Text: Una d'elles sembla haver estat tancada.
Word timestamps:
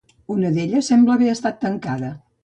Una 0.35 0.49
d'elles 0.53 0.87
sembla 0.91 1.13
haver 1.17 1.27
estat 1.33 1.59
tancada. 1.65 2.09